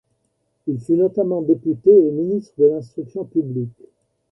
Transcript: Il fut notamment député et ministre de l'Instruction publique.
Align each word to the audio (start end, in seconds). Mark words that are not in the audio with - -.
Il 0.65 0.79
fut 0.79 0.93
notamment 0.97 1.43
député 1.43 1.91
et 1.91 2.09
ministre 2.11 2.55
de 2.59 2.65
l'Instruction 2.69 3.23
publique. 3.23 3.83